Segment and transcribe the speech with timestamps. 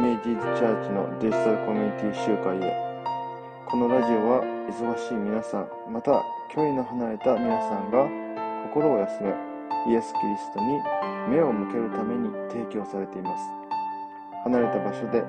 [0.00, 2.72] メージズチャーチのデジタルコミュニティ集会へ。
[3.68, 8.08] このラジオは忙しい皆さんまた距離の離れた皆さんが
[8.72, 9.28] 心を休め
[9.92, 10.80] イエス・キリストに
[11.28, 13.44] 目を向けるために提供されています。
[14.44, 15.22] 離れた場所で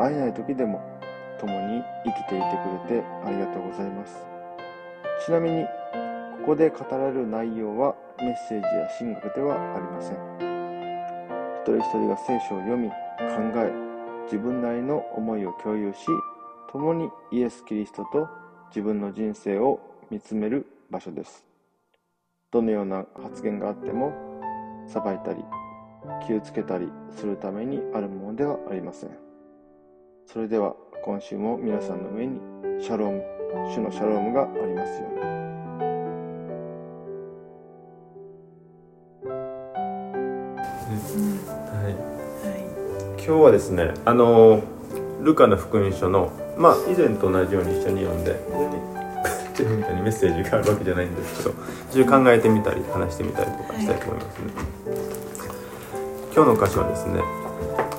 [0.00, 0.80] 会えない時でも
[1.38, 2.56] 共に生きていて
[2.88, 4.16] くれてありがとうございます。
[5.26, 5.66] ちなみに
[6.40, 10.16] ここで語られる内容はメッセージや神学ではありません。
[11.60, 12.96] 一人一人が聖書を読み考
[13.60, 13.85] え
[14.26, 16.06] 自分なりの思いを共有し
[16.70, 18.28] 共にイエス・キリストと
[18.68, 21.44] 自分の人生を見つめる場所です。
[22.50, 24.12] どのような発言があっても
[24.86, 25.44] 裁いたり
[26.26, 29.10] 気をつけたりするためにあるものではありません。
[30.26, 32.40] それでは今週も皆さんの上に
[32.80, 33.22] シャローム
[33.70, 35.45] 主のシャロームがありますように。
[43.26, 44.62] 今日はですねあの
[45.20, 48.38] ルカの福音書のまあ以前と同じように一緒に読んで
[49.50, 51.54] 自分みたいにメッセージがあるわけじゃないんですけど
[51.90, 54.52] 一応考えてみたり話してみたりとかしたいと思いますね、
[56.36, 57.20] 今日の箇所はですね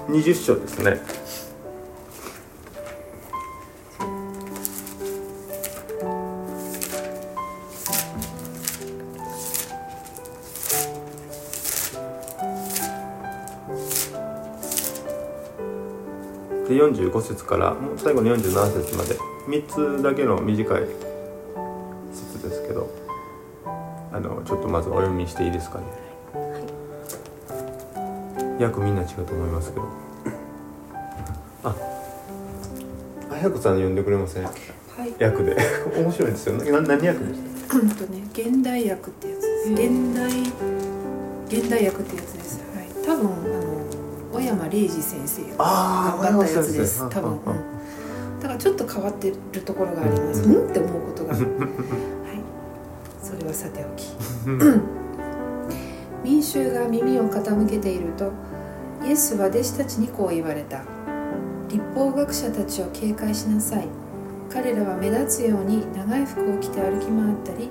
[0.08, 1.47] 20章ですね。
[16.98, 19.16] 45節からもう最後の47節まで。
[19.48, 19.66] 3
[20.00, 20.82] つだけの短い
[22.12, 22.90] 節ですけど
[24.12, 25.86] あのちょっとまずお読みしていいですかね、
[28.60, 29.86] 約みんな違うと思いますけど。
[31.64, 31.76] あ
[33.30, 34.44] 早くさん読んでくれません？
[34.44, 34.50] は
[35.06, 35.24] い。
[35.24, 35.56] 訳で。
[35.96, 37.40] 面白いですよな何訳でし
[37.70, 37.78] た？
[37.78, 39.72] うんとね、現代訳ってやつです。
[39.72, 40.28] 現代
[41.48, 42.37] 現代訳ってやつ
[44.48, 47.10] 山礼二先生が頑張ったやつです。
[47.10, 47.40] 多分。
[48.40, 50.44] だからちょっと変わってるところがあります。
[50.44, 50.70] うんうん？
[50.70, 51.34] って思うことが。
[51.36, 51.46] はい。
[53.22, 54.14] それはさておき。
[56.24, 58.32] 民衆が耳を傾けていると
[59.06, 60.82] イエスは弟子たちにこう言われた
[61.70, 63.88] 立法学者たちを警戒しなさい
[64.50, 67.70] 彼らは目立つように長い服を着て歩き回ったり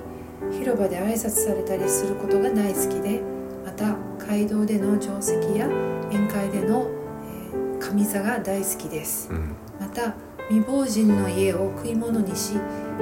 [0.51, 3.21] 広場で挨拶されたりすることが大好きで
[4.37, 5.67] 街道での定石や
[6.11, 6.85] 宴会での、
[7.51, 9.29] えー上座が大好きです。
[9.31, 9.55] うん。
[9.79, 10.13] また
[10.49, 12.53] 未亡人の家を食い物にし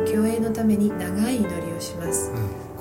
[0.09, 2.31] 共栄のために長い祈りをします。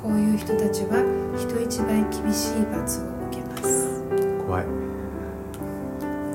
[0.01, 1.03] こういう人たちは
[1.37, 4.05] 人一倍厳しい罰を受けます。
[4.47, 4.67] 怖い。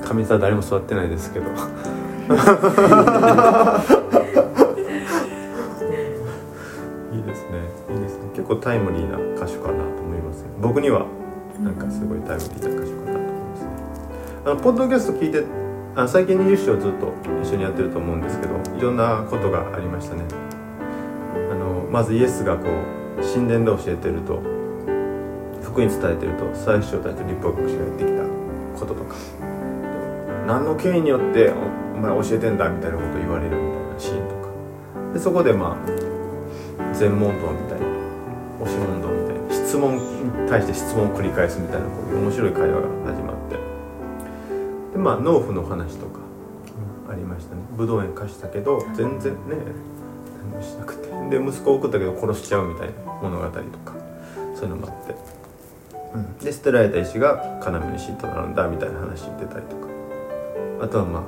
[0.02, 1.46] 上座誰も座ってないですけど。
[1.50, 1.52] いい
[7.22, 7.58] ですね。
[7.94, 8.28] いいですね。
[8.34, 11.06] 結構タイムリーな歌手かなと思います僕には
[11.62, 13.70] なんかすごいタイムリーな歌手かなと思いますね
[14.44, 15.44] あのポッドキャスト聞いて
[15.96, 17.12] あ最近20章ずっと
[17.42, 20.22] 一緒にやってると思うんですけどいろんなことがありましたね。
[21.50, 24.40] あのまずイエスがこう神殿で教えてると
[25.62, 28.22] 福音伝えてると最初たち立法学者がやってきた
[28.78, 29.16] こととか。
[30.46, 35.12] 何の権威によっておお前教えてんだみたいなこと言われるみたいなシーンとか。
[35.12, 37.86] でそこでまあ全問答みたいな
[38.60, 39.98] 押し問答みたいな質問
[40.50, 43.56] 対して質問を繰り返すみたいなこういう面白い会話が始まって。
[44.92, 46.18] でまあ農夫の話とか
[47.08, 47.62] ありましたね。
[47.76, 49.56] 武道園貸したけど全然ね
[50.42, 51.08] 何もしなくて。
[51.30, 53.62] で息子を送ったけど殺しちゃうみたいな物語とか
[54.56, 55.14] そういうのもあって。
[56.12, 59.86] うん、で捨てられた石が要の石となんだみたいな話言ってたりとか。
[60.82, 61.22] あとはまあ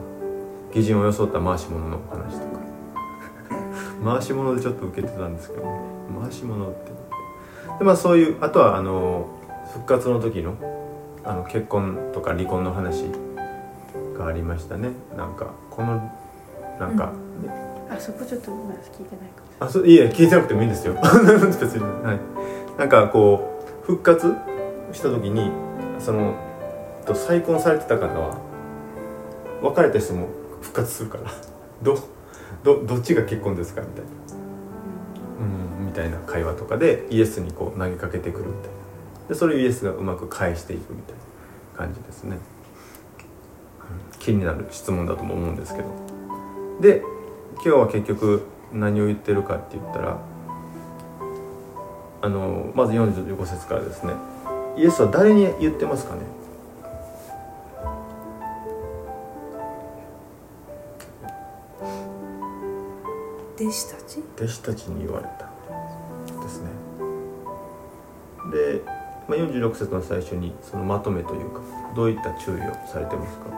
[0.74, 2.62] 義人を装った回し物の話とか
[4.02, 5.68] 回し物でちょっと受けてたんですけどね
[6.22, 7.01] 回し物って
[7.78, 9.26] でまあそういうあとはあの
[9.72, 10.56] 復活の時の
[11.24, 13.04] あの結婚とか離婚の話
[14.18, 14.90] がありましたね。
[15.16, 16.12] なんかこの
[16.78, 17.12] なんか、
[17.88, 19.66] あそこちょっと聞いてないかも。
[19.66, 20.94] あそういえ聞いてなくてもいいんですよ。
[21.60, 22.78] 別にはい。
[22.78, 24.34] なんかこう復活
[24.92, 25.50] した時に
[25.98, 26.34] その
[27.06, 28.36] と再婚されてた方は
[29.62, 30.28] 別れた人も
[30.60, 31.30] 復活するから。
[31.82, 31.96] ど
[32.64, 34.36] どどっちが結婚ですかみたいな。
[34.36, 34.41] うん
[35.82, 39.28] みたいな会話とかでイエスにこう投げかけてくるみたいな。
[39.28, 41.14] でそれをイエスがうまく返していくみたい
[41.74, 42.40] な感じですね、うん
[44.18, 45.88] 気になる質問だとも思うんですけど。
[46.80, 47.02] で
[47.54, 48.42] 今日は結局
[48.72, 50.18] 何を言ってるかって言ったら
[52.22, 54.12] あのまず45節からですね。
[54.76, 56.20] イエスは誰に言ってますかね？
[63.56, 64.20] 弟子たち？
[64.36, 65.41] 弟子たちに言われた
[69.32, 71.62] まあ、46節の最初にそのまとめというか
[71.96, 73.48] どういった注意をされてますか？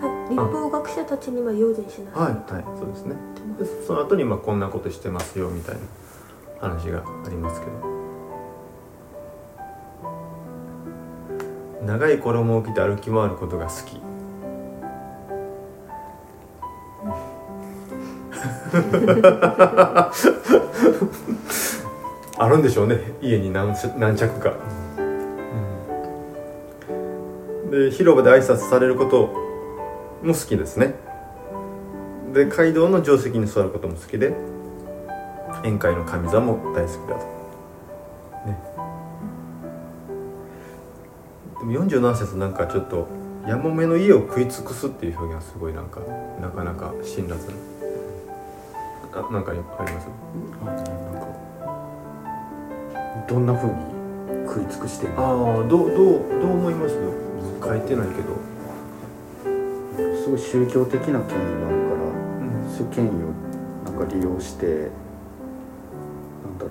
[0.00, 2.22] はい、立法学者たちには用心しなさい。
[2.22, 3.16] はいはいそうですね。
[3.58, 5.80] でその後にまあこんなことしてますよみたいな
[6.60, 7.72] 話がありますけど。
[11.84, 14.00] 長い衣を着て歩き回ることが好き
[22.38, 24.54] あるんでしょうね家に何何着か、
[27.70, 29.34] で広場で挨拶されること
[30.22, 30.94] も好きですね。
[32.32, 34.34] で街道の定石に座ることも好きで
[35.62, 37.24] 宴会の神座も大好きだと、
[38.46, 38.56] ね、
[41.58, 43.08] でも47節なんかちょっと
[43.48, 45.98] 「やもめの家を食い尽くす」っていう表現がすごいなんか
[46.40, 47.36] なかなか辛辣な。
[49.28, 49.66] あなんかありま
[50.00, 50.08] す？
[50.64, 50.76] なん
[51.20, 51.26] か。
[53.28, 53.74] どんな風に
[54.46, 55.60] 食い尽くしてるあの？
[55.60, 55.96] あどうどう
[56.40, 56.94] どう思います？
[57.62, 58.34] 書いてないけど、
[60.16, 62.00] すごい宗教的な権威があるから
[62.40, 62.68] うん。
[62.70, 63.12] そういう権威を
[63.84, 66.70] なんか利用してなんだろ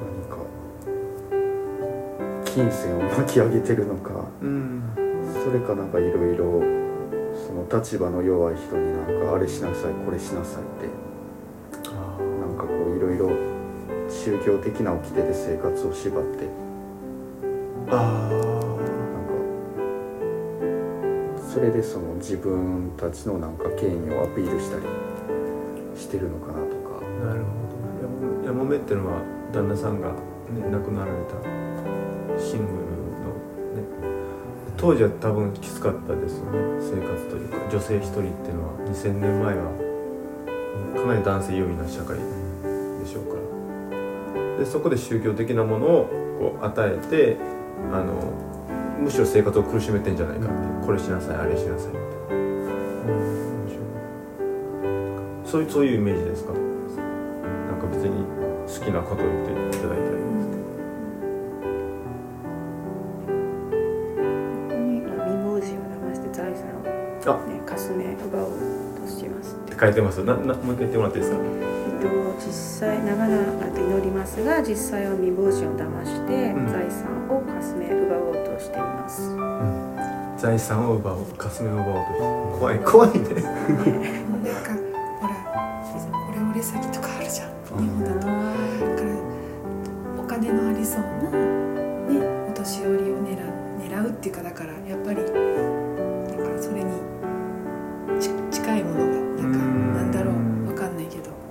[0.00, 0.36] 何か
[2.44, 4.24] 金銭を巻き上げてるのか。
[4.40, 4.82] うん
[5.48, 6.60] それかなんかいろいろ
[7.32, 10.90] その立場の弱い人になんかあれしなさいこれしなさいって
[11.86, 13.30] あなんかこういろいろ
[14.10, 16.48] 宗教的な掟で生活を縛って
[17.88, 18.36] ああな
[21.32, 24.84] んかそれでその自分たちのなんか権威をアピールしたり
[25.98, 27.00] してるのかなとか。
[27.24, 27.46] なるほ
[28.42, 28.46] ど。
[28.46, 30.14] やもめっていうのは旦那さんが、ね、
[30.70, 31.36] 亡くなられた
[32.38, 32.97] シングル
[34.78, 38.74] 当時は多分きつかったですよね生活というか女性一人っていうのは。
[38.88, 39.64] 2000年前は
[40.96, 42.22] かなり男性優位な社会で
[43.06, 44.58] しょうから。
[44.58, 46.06] でそこで宗教的なものを
[46.38, 47.36] こう与えて
[47.92, 48.32] あの
[49.00, 50.54] むしろ生活を苦しめてんじゃないかって
[50.86, 52.02] これしなさいあれしなさいみたい。
[55.44, 56.52] な、そういうそういうイメージですか？
[56.54, 56.58] な
[57.76, 58.24] んか別に
[58.66, 59.67] 好きなこと言って。
[67.34, 68.50] あね、かすめ奪おう
[69.00, 69.76] としますって。
[69.78, 70.22] 書いてます。
[70.24, 71.42] ななもう一回言ってもらっていいですか？
[71.42, 72.08] えっと、
[72.46, 76.66] 実際長々と祈りますが実際は未亡人を騙して、うん。
[76.68, 79.34] 財産をかすめ奪おうとしています。
[80.40, 82.58] 財産を奪おうかすめを奪おうとして。
[82.58, 84.24] 怖い怖いね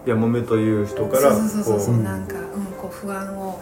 [0.08, 3.60] やもめという人からそうそうそうそうなんか、うん、こう不安を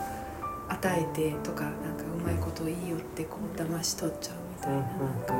[0.70, 4.88] 与えてとかなんかうまいこと言いよってこう騙し取っちゃうみたいななん
[5.25, 5.34] か。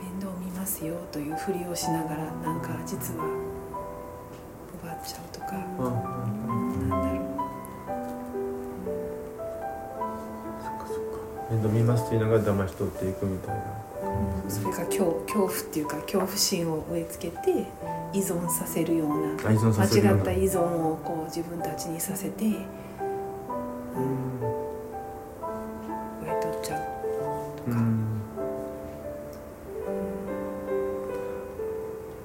[0.00, 3.24] 面倒見ますよというふりをしながらなんか実は
[4.82, 5.86] 奪っちゃうとか、うん
[6.82, 7.18] うんなんだろう。
[10.62, 11.00] そっかそっか。
[11.50, 13.80] 面倒見ますと言いながら騙し取っていくみたいな。
[14.48, 17.66] それが恐恐怖っていうか恐怖心を植え付けて
[18.12, 19.14] 依存させるような
[19.44, 19.56] 間違
[20.14, 22.64] った依存をこう自分たちにさせて植うん
[26.24, 26.80] え取っちゃう
[27.66, 27.80] とか、う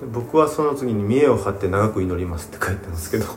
[0.07, 0.11] ん。
[0.11, 3.25] 僕はその次に見栄を張って長く祈りますって書いてますけど。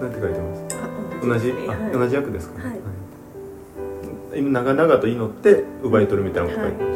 [0.00, 0.76] なんて書いてます？
[0.76, 2.80] あ同じあ同じ役ですかね、はい。
[4.32, 4.42] はい。
[4.42, 6.95] 長々と祈って奪い取るみたいなこと書いてます。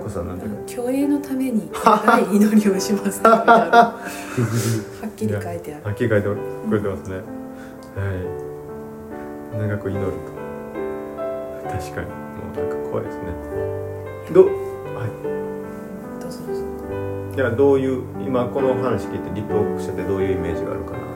[0.00, 3.94] こさんなんて書いて競泳のために 長い祈りをしますは
[5.06, 5.84] っきり書いてある。
[5.84, 7.22] はっきり書いてくれてますね、は
[9.56, 9.58] い。
[9.58, 10.18] 長く祈ると。
[11.70, 12.06] 確かに。
[12.08, 13.22] もうなんか怖いですね。
[14.32, 14.50] どは
[15.06, 15.10] い。
[16.20, 16.62] どうぞどうぞ。
[17.36, 21.09] じゃあどういう今この話聞いて立法学者ってどういうイメージがあるかな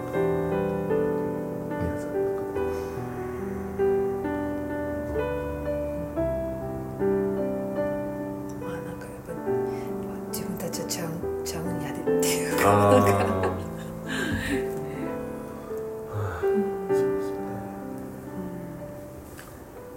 [12.65, 13.11] かあなんか
[16.13, 16.51] あそう
[16.91, 17.37] ですね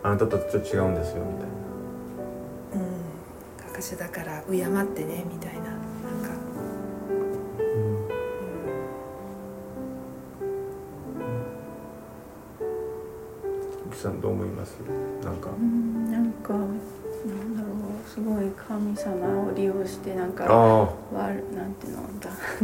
[0.03, 0.17] あな。
[0.17, 0.95] たとちょっと違うん。
[0.95, 1.47] ですよみたいな
[2.73, 3.73] うん。
[3.73, 5.77] 学者だから敬ってねみたいななん。
[6.23, 6.29] か
[13.85, 14.19] ゆきさん。
[14.21, 14.77] どう思います
[15.23, 15.37] なん。
[15.37, 16.11] かうん。
[16.11, 16.31] なん。
[16.33, 16.77] かなん。
[17.55, 17.67] だろ
[18.05, 20.31] うすごい神様を利用してなん。
[20.31, 20.89] かああ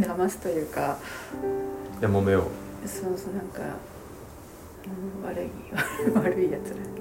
[0.02, 0.98] 騙すというか。
[2.00, 2.44] やもめよ
[2.84, 3.62] そうそうなんか、
[4.84, 5.48] うん、悪い
[6.14, 6.94] 悪いやつら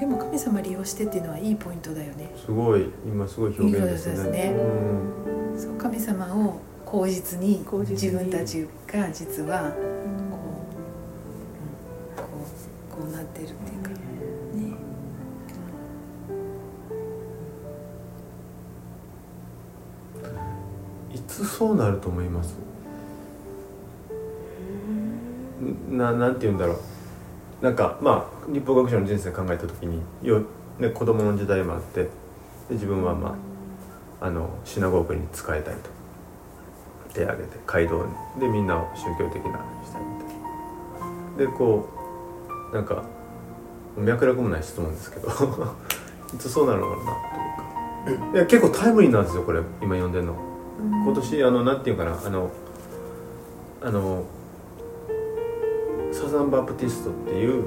[0.00, 2.30] でも神様利用してっていうのはいいポイントだよね。
[2.44, 4.12] すごい今すごい表現ですね。
[4.12, 4.54] ですね。
[5.54, 5.60] うん。
[5.60, 7.92] そう神様を口実に口実に。
[7.92, 9.72] 自分たちが実は
[21.26, 22.56] つそうなると思います。
[25.90, 26.76] ななんて言うんだろう。
[27.62, 30.42] なんかまあ立法学者の人生考えた時によ、
[30.78, 32.10] ね、子供の時代もあってで
[32.70, 33.36] 自分はま
[34.20, 35.90] ああのシナゴーグに仕えたいと
[37.14, 41.88] 手挙げて街道にでみんなを宗教的なしたいみたいなでこ
[42.72, 43.04] うなんか
[43.96, 45.28] 脈絡もない質問ですけど
[46.34, 47.02] いつそうなるのかな
[48.04, 48.26] というか。
[48.34, 50.45] いや結構タイムリーなんですよこれ今読んでるの。
[50.78, 52.50] 今年あのなんていうかなあの
[53.82, 54.24] あの
[56.12, 57.64] サザンバプティストっていう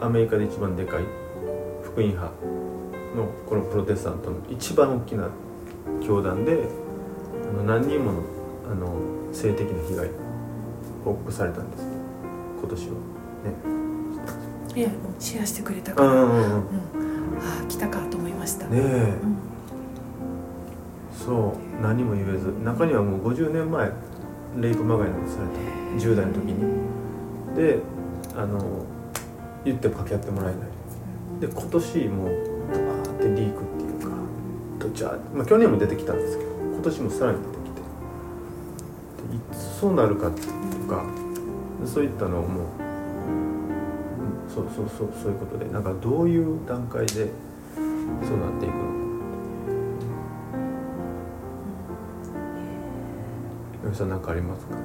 [0.00, 1.04] アメリカで一番でかい
[1.82, 2.32] 福音派
[3.16, 5.28] のこのプロテスタントの一番大きな
[6.06, 6.68] 教団で
[7.50, 8.22] あの何人もの
[8.70, 8.94] あの
[9.32, 10.10] 性的な被害
[11.04, 11.86] 報告されたんです。
[12.60, 12.92] 今年は。
[12.94, 14.80] ね。
[14.80, 16.52] いやシェアしてくれたうから、うんんうんうん。
[17.40, 18.80] ああ来たかと思いました、ねえ。
[19.22, 19.47] うん
[21.28, 23.92] そう何も言えず中にはもう50年前
[24.56, 25.46] レイプまがいなんてされ
[26.00, 26.88] た10代の時に。
[27.54, 27.80] で
[28.34, 28.58] あの
[29.62, 31.40] 言っても掛け合ってもらえない。
[31.40, 32.28] で今年もう
[32.72, 34.16] ドバーってリークっていうか
[34.78, 37.80] どちゃ、まあ、去年も出てきたんですけど今年もさらに出てきて。
[39.36, 40.38] いつそうなるかと
[40.88, 41.04] か
[41.84, 42.68] そういったのをもう、うん
[44.48, 48.97] そうそうそうそういうことでなんかどういう段階でそうなっていくのか。
[53.88, 54.76] よしさん何かありますか？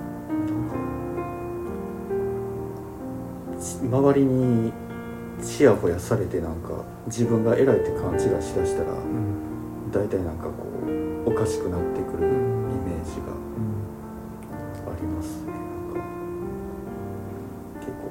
[3.83, 4.71] 周りに
[5.41, 9.91] ちやほやされてなんか自分が偉いって勘違いしだしたらうん。
[9.91, 10.51] 大体なんかこ
[10.87, 13.33] うおかしくなってくるイメージが
[14.89, 15.51] ありますね。
[15.51, 15.99] なんか
[17.79, 18.07] 結構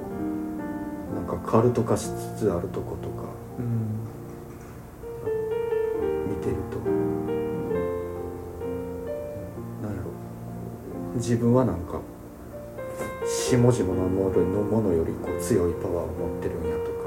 [1.15, 3.32] なんかカルト化しつつあるとことか
[11.23, 12.01] 自分はなんか
[13.25, 17.03] 下々のもののものよりこう強いパワーを持ってるんやとか、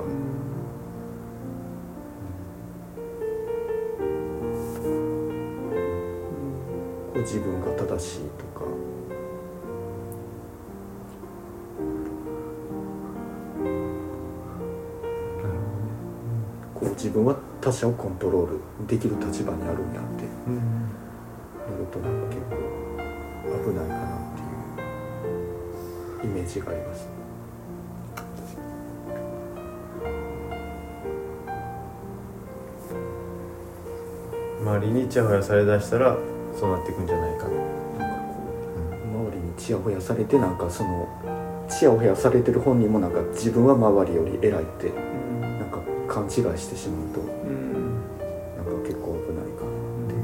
[7.13, 8.65] こう自分が正しいとか。
[16.75, 20.25] こう自分は他者をコントロールできる立場にあるんやって。
[20.47, 20.57] うん。
[20.57, 22.57] なるとなんか結構
[23.47, 24.06] 危ないかなっていうイ
[26.37, 27.09] メージがあります。
[34.61, 36.17] 周りにちやほやされだしたら
[36.59, 37.45] そうなっていくんじゃないか。
[37.45, 37.53] なん。
[37.53, 37.65] かこ
[38.91, 41.09] う周りにちやほやされてなんかその
[41.69, 44.91] ちやほやされてる本人もなんか自分は周りより偉いって
[45.41, 45.79] なんか
[46.09, 47.95] 勘違いしてしまうとうん
[48.57, 49.71] なんか結構危ないかな
[50.05, 50.15] っ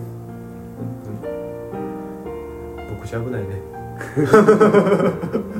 [2.86, 2.94] て。
[2.94, 3.48] 僕じゃ危ないね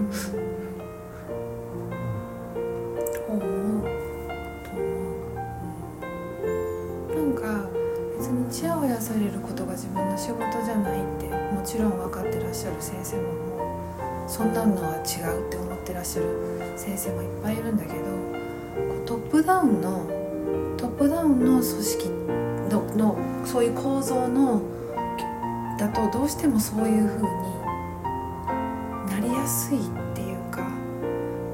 [9.03, 16.29] されることが自分の仕事じゃないってもちろん分かってらっしゃる先生ももうそんなのは違うって思ってらっしゃる
[16.77, 17.95] 先生もいっぱいいるんだけど
[19.05, 20.07] トップダウンの
[20.77, 22.09] トップダウンの組織
[22.71, 24.62] ののそういう構造の
[25.79, 27.29] だとどうしてもそういう風に
[29.11, 29.81] なりやすいっ
[30.15, 30.71] ていうか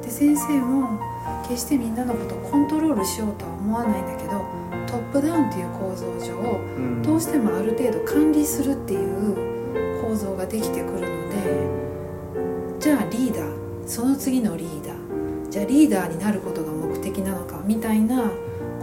[0.03, 1.01] で先生も
[1.49, 4.68] 決してみんなのことをコントロールしようとは思わないんだけど
[5.09, 7.03] ップダウンっていう構造上うん。
[7.03, 18.31] どうしてもある程度管理するっていう構造ができてくるのでじゃあリーダーその次のリーダーじゃあリーダーになることが目的なのかみたいな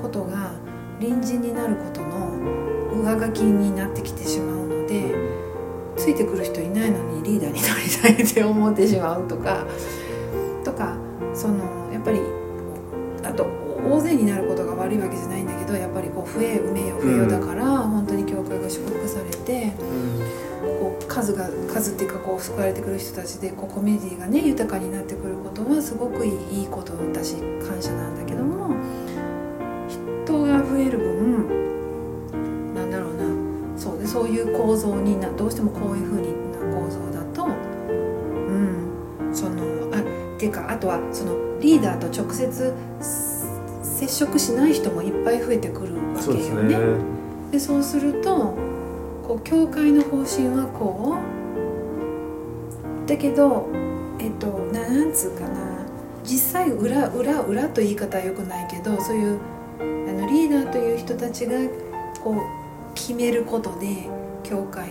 [0.02, 0.52] ことが
[1.00, 2.36] 隣人になることの
[2.94, 5.14] 上書きになってきてしまうので
[5.98, 9.66] ついてくる人いないのにリーダーになりたいって思ってしまうとか
[10.64, 10.96] とか
[11.34, 11.85] その
[13.86, 19.72] 大勢になることが悪いわけじゃないんだけどやっぱりこう増え埋めよ増えよだから、本当に教会が祝福されて
[20.80, 27.36] こう数が数っていうかこう救われてくる人たちでこうコメディがね豊かになってくることはすごくいいいいことだし
[27.68, 28.76] 感謝なんだけども
[29.88, 33.26] 人が増える分なんだろうな。
[33.80, 39.32] そうでそういう構造になどうしてもこういうふうにな構造だとうん。
[39.34, 42.74] そのあっていうかあとはそのリーダーと直接
[44.06, 46.78] 接触しない人もいっぱい増えてくるわそうですけよね。
[46.78, 46.86] ね
[47.52, 48.56] でそうすると
[49.28, 53.08] こう教会の方針はこう。
[53.08, 53.68] だけど
[54.20, 55.86] えっとななんつうかな。
[56.24, 59.40] 実際裏裏裏と言い方はよくないけどそういう
[59.80, 61.54] あのリーダーという人たちが
[62.24, 64.08] こう決めることで
[64.44, 64.90] 教会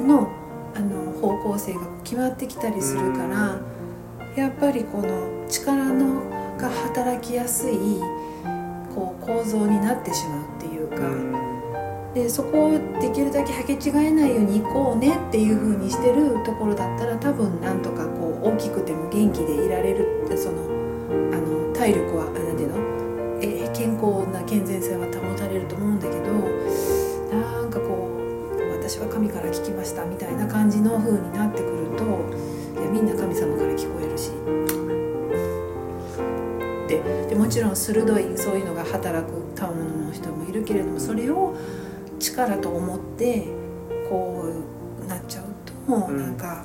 [0.00, 0.30] の
[0.74, 3.60] あの方向性が決まってきたりするから
[4.36, 6.22] やっぱりこの力の
[6.58, 8.00] が働きやすい
[8.96, 10.96] こう構造になってしまうっていうか。
[12.14, 22.76] でそこをできるだけ履き違えないように行こうねっていう風にしてるところだったら多分なんとかこう大きくても元気でいられるってそのあの体力はあなんていうの？
[23.42, 26.32] え健康な健全性は保たれると思うんだけど
[27.36, 34.30] なんかこう私は神から聞きましたみたいな感じの風になってくるといやみんな神様から聞こえるし。
[37.06, 41.54] ででもちろん鋭いそういうのが働く賜物の人もいるけれどもそれを
[42.18, 43.46] 力と思って
[44.08, 44.44] こ
[45.02, 45.72] うなっちゃうと、
[46.08, 46.64] うんなんか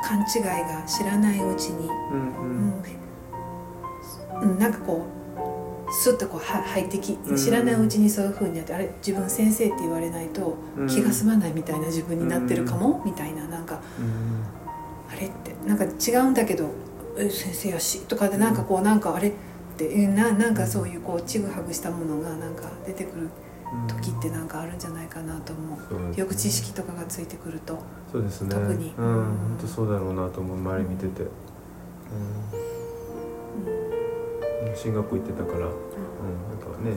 [0.00, 2.72] 勘違いが知らないうちに、うん
[4.40, 4.52] うん。
[4.52, 4.58] うん。
[4.58, 5.04] なんかこ
[5.88, 10.86] うスッとこうは入ってきうん知らないうちにそういう風になって、あれ自分先生って言われないとうん。
[10.86, 13.80] 気が済まないみたいな自分になってるかも、みたいななんか
[15.10, 16.68] あれってなんか違うんだけどえ
[17.30, 19.32] 先生やしとかでなんかこうなんかあれっ
[19.76, 23.28] てえななんかそういうこうちぐはぐしたものがなんか出てくる
[23.86, 25.78] 時ってなんかあるんじゃないかなと思う。
[25.88, 26.16] そうね。
[26.16, 27.78] よく知識とかがついてくると
[28.10, 28.50] そうですね。
[28.50, 28.94] 特に。
[28.96, 31.26] うん本当そうだろうなと思う周り見てて、う
[34.72, 35.70] ん、進学校行ってたから、うん、やっ
[36.76, 36.96] ぱね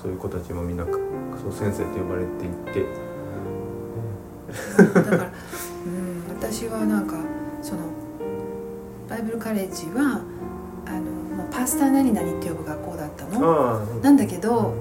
[0.00, 0.90] そういう子たちもみんなそ
[1.48, 2.86] う先生って呼ばれていって、
[4.94, 5.32] だから、
[5.86, 7.16] うん、私はなんか
[7.62, 7.86] そのバ
[9.22, 10.20] イブルカレッジは
[10.86, 13.72] あのもうパスタ何々って呼ぶ学校だったの。
[13.72, 14.74] ああなんだけど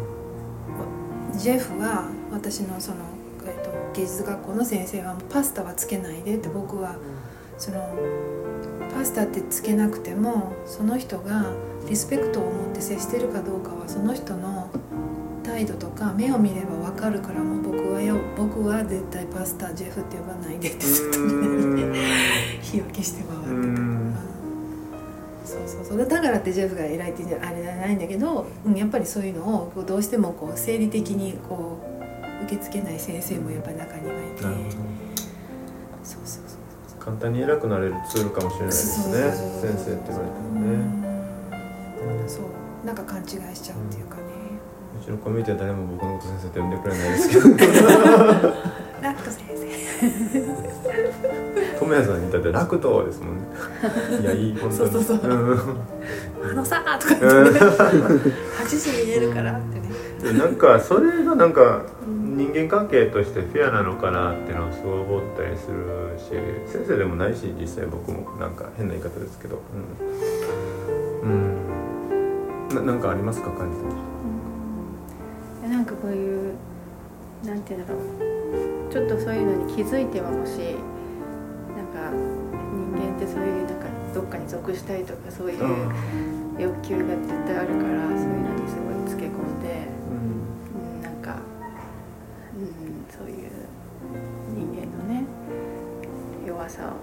[1.38, 2.97] ジェフは私のその、
[3.45, 6.97] えっと、芸術学校の先生はもうパスタはつけないでって僕は
[7.58, 7.97] その
[8.93, 11.54] パスタってつけなくてもその人が
[11.88, 14.69] リスペクトを持って接してるかどうかはその人の
[15.43, 24.00] 態度とか目を見れば分かるからもう僕はよ僕は絶対パスタジェフって呼ばないでってずっとね日焼けして回ってた。
[25.91, 26.08] うんそう。
[26.08, 31.80] だからってジェフが偉いってあれじゃないんだけど、うん、やっぱりそういうのをこうどうしてもこう生理的にこ
[32.41, 34.41] う受け付けない先生もやっぱり中にはいて、
[36.04, 36.60] そうそうそう
[36.99, 39.15] ど簡単に偉くなれるツールかもしれないですね。
[39.62, 40.67] 先生って言われてもね。
[42.23, 42.30] うん。
[42.30, 42.86] そう。
[42.86, 44.23] なんか勘違いしちゃうっていうかね、
[44.99, 47.41] うちのコミュニティは誰も僕のこと先生って呼んでくれないですけど。
[49.01, 49.50] ラック先生
[51.91, 53.43] 友也さんに至って楽とですもんね
[54.21, 55.19] いやいい本当にそうそうそう
[56.43, 59.80] あのさーとか言ってね8時見えるからって
[60.32, 66.30] ねなんかそれがなんか人間関係としてフェアなのかなっていうのはすごい思ったりするし
[66.71, 69.62] 先生でもないし実際僕もなんか変な言い方ですけど
[71.23, 71.30] うん、
[72.69, 73.84] うん、ななんかありますか感じた
[75.65, 76.54] うんなんかこういう
[77.43, 80.90] なんていうんだろうちょっとそういうのに気づいてはほしい
[84.62, 85.60] くしたいとかそういう
[86.60, 90.13] 欲求が絶対あるからそういうのにすごいつけ込んで、う
[91.00, 91.38] ん、なんか、
[92.56, 93.52] うん、そういう
[94.54, 95.26] 人間のね
[96.45, 96.93] 弱さを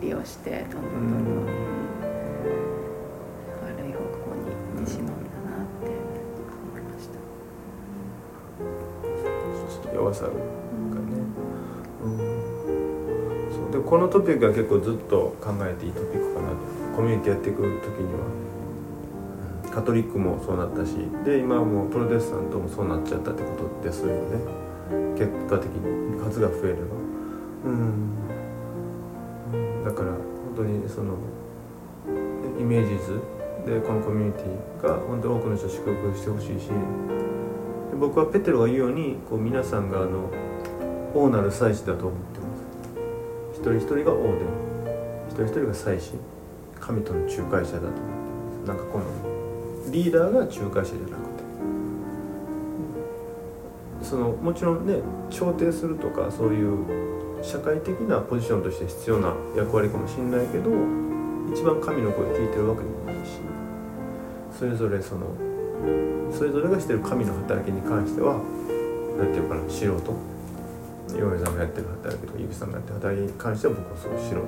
[0.00, 1.48] 利用してどんどんどんどん、ん、
[3.62, 7.14] 悪い方向に行ってしまうんだなって思いました。
[9.82, 10.30] そ弱さが
[13.92, 16.56] このトピックは結構ずっと考えていいトピックかなと。
[16.96, 17.68] コミュニティやっていく時
[18.00, 18.20] には、
[19.70, 20.94] カトリックもそうなったし。
[21.26, 23.48] で今はもうプロテスタントもそうなっちゃったってこ
[23.82, 24.14] とですよね。
[25.18, 26.18] 結果的に。
[26.24, 26.80] 数が増えれば。
[27.66, 28.14] うん。
[29.84, 30.18] だから本
[30.56, 31.18] 当にその
[32.58, 33.20] イメージ図。
[33.66, 36.70] でこのコミュニティが本当に多くの人を祝福してほしいし。
[38.00, 40.30] 僕はペテロが言うようにこう皆さんがあの
[41.14, 42.31] 王なる祭司だと思って
[43.62, 44.44] 人一人が王で
[45.28, 46.12] 一人一人が祭司
[46.80, 48.00] 神との仲介者だと思って
[48.60, 48.68] ます。
[48.68, 49.04] なんかこの
[49.90, 51.42] リーダーが仲介者じゃなくて。
[54.02, 56.84] そのもちろんね調停するとかそういう
[57.42, 60.70] 社会的なポジションとして必要な役割かもしれないけど
[61.52, 63.40] 一番神の声聞いてるわけでもないし
[64.56, 65.26] それぞれその
[66.30, 68.40] それぞれがしてる神の働きに関しては
[69.18, 70.14] 何て言うかな素人
[71.18, 71.56] 岩井さん。
[71.56, 72.72] がやってる働きとかゆきさん。
[72.72, 74.40] がやってる働きに関しては僕はすごい素人っ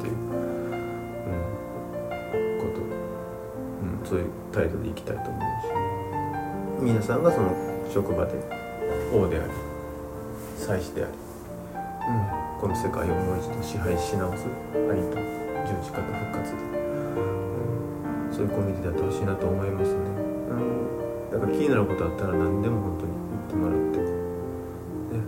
[0.00, 0.18] ていう、う
[2.56, 5.40] ん、こと、うん、そういう態度でいきたいと思う
[6.80, 7.22] し皆さん。
[7.22, 7.54] がその
[7.92, 8.32] 職場で
[9.12, 9.50] 王であり
[10.56, 11.16] 祭司であり、う
[12.56, 15.16] ん、この世界をもう一度支配し直す愛と
[15.66, 16.64] 十字架と復活で、う
[18.30, 23.99] ん、そういうコミュニティでやってほしいなと思いますね、うん、だから気になることあったら何でも本当に言ってもらって。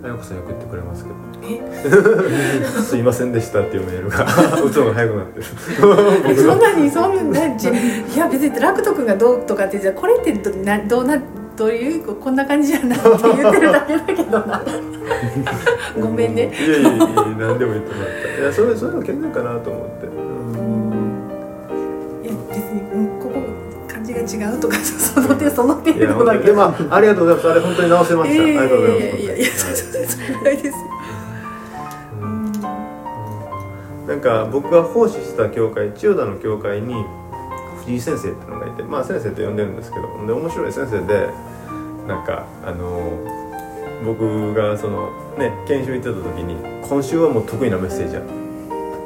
[0.03, 1.17] ね、あやこさんよく言ってくれますけど。
[2.83, 4.25] すいませんでしたっていうメールが。
[4.63, 5.45] 打つのが早くなってる。
[6.43, 7.73] そんなにそんなじい
[8.17, 11.19] や別に楽人君がどうとかってじゃあこれってどなどうな
[11.57, 14.63] どういうこんな感じじゃないって言ってるだけだけどな。
[16.01, 16.53] ごめんね。
[16.53, 17.85] いやいやいや何でも言ってもらっ
[18.37, 18.43] た。
[18.43, 19.92] いやそれそういうの健全かなと思っ
[24.23, 27.51] 違うとか その手その程度だけ本当にでもありがとうございます。
[27.51, 29.03] あれ本当に直せました、ありがとうございます。
[29.03, 30.77] いやいやいやそれぐらいです。
[34.07, 37.05] なんか僕が奉仕した教会千代田の教会に
[37.79, 41.29] 藤井先生っていうのがいてまあ先生と呼んでるんですけどで面白い先生で
[42.07, 43.13] なんかあの
[44.05, 46.57] 僕がそのね研修行ってた時に
[46.87, 48.23] 今週はもう得意なメッセージや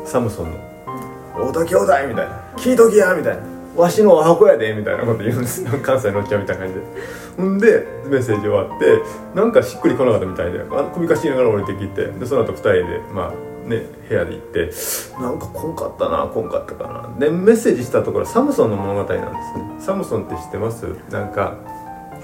[0.05, 0.59] サムソンの
[1.51, 3.43] 「太田兄弟」みたいな「聞いときや」みたいな
[3.77, 6.81] 「わしのお箱やで」みたいなこと言うんです関西のおっちゃんみたいな感じで。
[7.37, 9.03] ほんでメッセージ終わって
[9.35, 14.71] なんかしっくりこなかったみたいであ首かしながら降りてきてでその後二人でまあね部屋で行って
[15.21, 17.19] なんかこんかったなこんかったかな。
[17.19, 19.75] でメッセージしたところサムソンの物語なんですね。
[19.81, 20.87] サムソンって知ってます？
[21.11, 21.57] なんか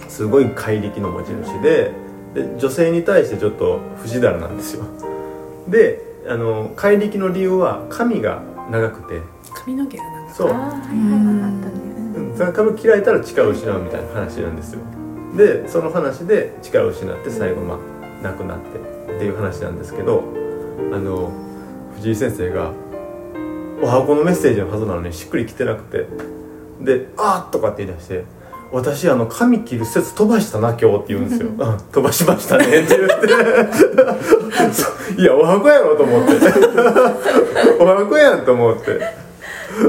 [0.08, 1.92] すごい怪力の持ち主で
[2.34, 4.84] で女性に対してちょっと不死だらなんですよ。
[5.68, 9.20] であの怪力の理由は髪が長くて。
[9.52, 10.48] 髪の毛がそう。
[10.48, 11.72] はいはいはいあったね
[12.16, 12.36] うん。
[12.36, 14.80] その髪切られたら力を失うみたいな話なんですよ。
[15.36, 17.78] でその話で力を失って最後まあ
[18.22, 18.78] 亡くなって
[19.16, 20.24] っていう話なんですけど
[20.92, 21.32] あの
[21.96, 22.70] 藤井先生が
[23.82, 26.06] お箱のメッセージのはずなのにしっくりきてなくて
[26.80, 28.24] で「あっ!」とかって言い出して
[28.72, 31.56] 「私あの髪切る説飛ばしたな今日」って言うんですよ「うん。
[31.92, 33.26] 飛ばしましたね」って言って。
[35.20, 36.32] いやお箱やろと思って。
[37.80, 39.21] お箱やんと思って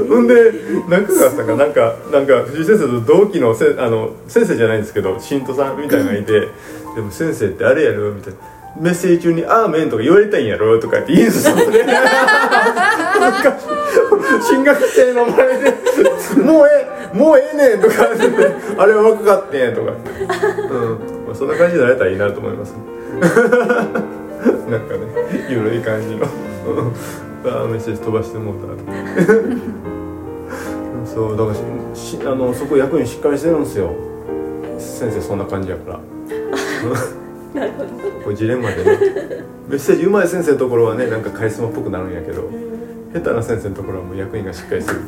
[0.08, 0.52] ほんで
[0.88, 6.48] 中川さんがなんかなんか藤井先生と同期のせあの先生じゃないんですけど信徒さんみたいなのがいて
[6.96, 8.38] 「でも先生ってあれやろ」みたいな。
[8.76, 11.84] メッセージ中に「あーめん」とか言われたいんやろとかって言うんですよね。
[11.84, 13.56] なんか
[14.42, 15.74] 進学生の前で
[16.42, 18.08] 「もうええもうええねん」とか
[18.78, 21.24] 「あれは若かってん」とか、うん。
[21.26, 22.74] まあ、そんな感じになれたらいいなと思います。
[23.22, 26.26] なんかねゆるい感じの。
[27.44, 28.66] あーメッセージ飛ばしてもうた
[31.06, 31.54] そうだから
[31.94, 33.90] ししあのそこ役員しっかりしてるんですよ。
[34.78, 36.00] 先生そんな感じやから。
[37.54, 37.88] なるほど。
[38.24, 38.98] これジレンマでね。
[39.68, 42.50] メッセージうまい先生のところはねなんかカリスマっぽくなるんやけど
[43.12, 45.00] 下手な先生のところはもう役員がしっかりする。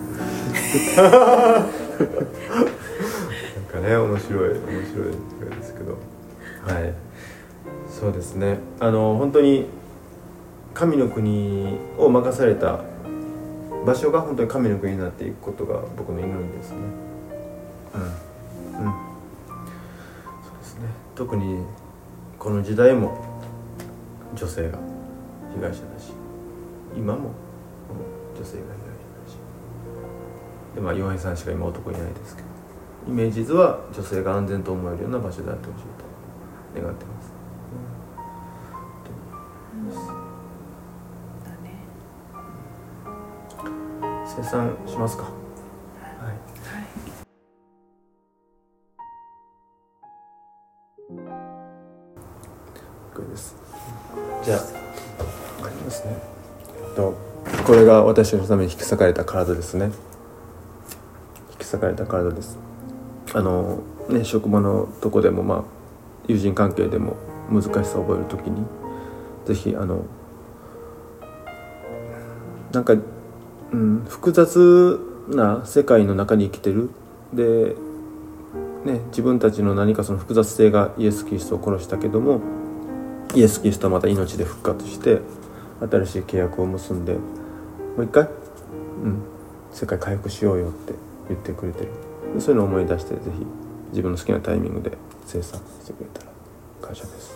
[0.96, 1.10] なん
[3.82, 5.98] かね面白い面白いですけど。
[6.72, 6.92] はい。
[7.88, 8.58] そうですね。
[8.78, 9.66] あの本当に
[10.76, 12.80] 神の国を任された
[13.86, 16.76] 場所が本当に神の国になっていくことが僕の祈りですね。
[17.94, 18.02] うん。
[18.02, 18.92] うん。
[20.44, 20.82] そうですね。
[21.14, 21.64] 特に
[22.38, 23.40] この時代も
[24.34, 24.78] 女性が
[25.54, 26.12] 被害者だし
[26.94, 27.30] 今も
[28.36, 28.84] 女性が被害者
[29.24, 29.38] だし。
[30.74, 32.48] でまあ洋平さんしか今男いないですけど
[33.08, 35.84] イメージ図は女性が安全と思えるような場所であってほしい
[36.74, 37.15] と願ってます、
[44.36, 45.22] 生産しますか。
[45.22, 45.32] はい。
[53.14, 53.56] これです。
[54.44, 54.58] じゃあ。
[55.64, 56.16] ありますね。
[56.94, 57.14] と。
[57.66, 59.86] これが私のために引き裂かれた体ですね。
[61.52, 62.58] 引き裂かれた体です。
[63.32, 65.64] あのね職場のとこでもまあ
[66.28, 67.16] 友人関係でも
[67.50, 68.64] 難しさを覚えるときに
[69.46, 70.04] ぜひあの
[72.72, 72.94] なんか、
[73.72, 76.90] うん、複雑な世界の中に生きてる。
[77.32, 77.74] で、
[78.84, 82.40] ね、自分たちの何かその複雑性がイエス・キリストを殺したけども
[83.34, 85.20] イエス・キリストはまた命で復活して
[85.80, 87.20] 新しい契約を結んでも
[87.98, 88.28] う一回、
[89.02, 89.22] うん、
[89.72, 90.94] 世界回復しようよって
[91.28, 91.90] 言ってくれてる。
[92.38, 93.46] そういうのを思い出してぜひ
[93.90, 96.32] 自分の好きなタイミングで生産してくれたら
[96.80, 97.35] 感謝です。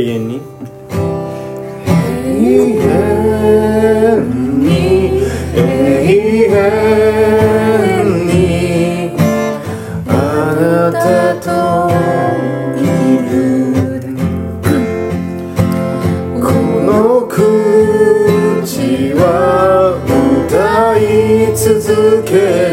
[0.00, 0.40] 永遠に？
[5.52, 6.56] 永遠
[8.26, 8.30] に
[10.08, 10.10] あ
[10.58, 11.46] なたと
[12.74, 12.80] 生き
[13.28, 13.34] る
[16.40, 16.44] こ
[16.80, 16.88] の
[17.28, 17.38] 口
[19.14, 19.20] は
[20.48, 21.00] 歌い
[21.54, 22.69] 続け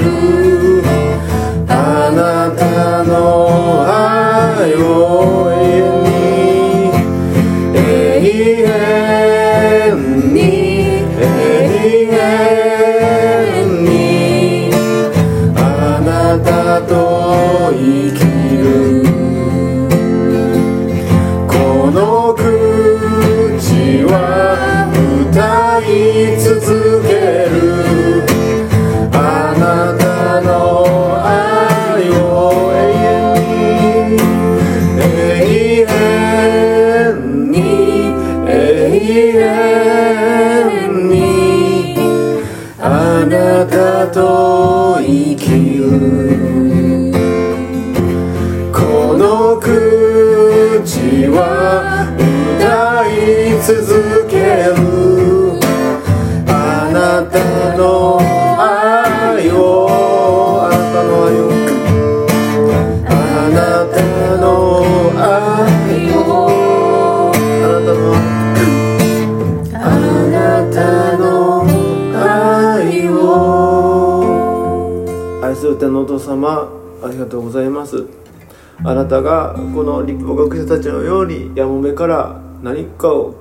[78.88, 83.36] あなたがこの立法学者たちのようにやもめから何かを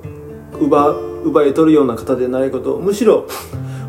[0.59, 0.89] 奪
[1.23, 3.27] 奪い取るような方でないことむしろ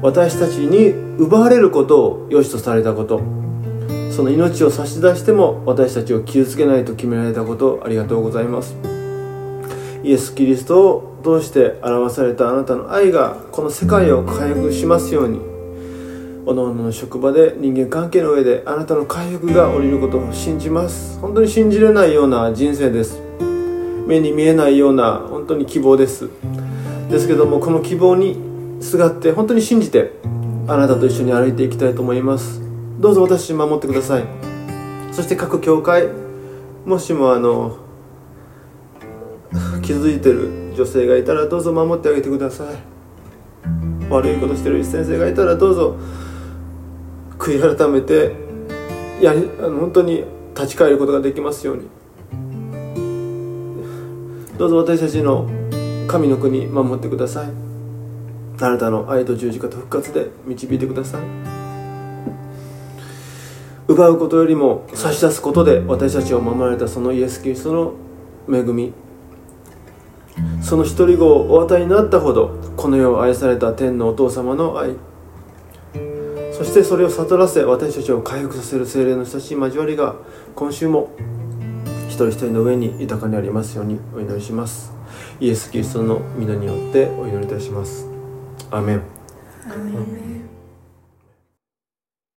[0.01, 3.19] 私たちに奪われることを良しとされたこと
[4.13, 8.77] その命を差し出しても私たちを傷つけないと決められたことありがとうございます。
[10.05, 15.48] イエス・キリストを通して表されたあなたの愛がこの世界を回復しますように。
[16.49, 21.19] おのおのの職場で人間関係の上であなたの回復が降りることを信じます。
[21.21, 23.21] 本当に信じれないような人生です。
[24.07, 26.31] 目に見えないような本当に希望です。
[27.11, 28.39] ですけどもこの希望に
[28.81, 30.13] すがって本当に信じて
[30.67, 32.63] あなたと一緒に歩いていきたいと思います。
[32.99, 34.25] どうぞ私守ってください。
[35.13, 36.09] そして各教会
[36.87, 37.77] もしもあの
[39.83, 42.77] 気づいてる女性がいたらどうぞ守ってあげてください。
[44.09, 45.99] 悪いことしてる先生がいたらどうぞ
[47.39, 48.35] 悔い改めて
[49.21, 50.25] やりあの本当に
[50.55, 51.89] 立ち返ることができますように。
[54.59, 55.49] どうぞ私たちの
[56.09, 57.49] 神の国守ってください。
[58.61, 61.23] あなたの愛と十字架と復活で導いてください。
[63.87, 67.95] 奪うことよりも差し出すことで私たちを守られたそのイエス・キリストの
[68.53, 68.93] 恵み。
[70.61, 74.97] その一人子をお与えになったほどこの世を愛された天のお父様の愛。
[76.59, 80.17] そしてそれを悟らせ私たちを回復させる精霊の親しい交わりが
[80.57, 81.09] 今週も
[82.09, 84.93] 一人一人の上に豊かにありますようにお祈りします。
[85.39, 88.09] イエス・キリストの皆によってお祈りいたします。
[88.73, 89.03] アメン。
[89.69, 90.48] アーメン。